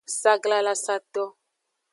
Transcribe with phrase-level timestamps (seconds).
[0.19, 1.23] Saglalasato.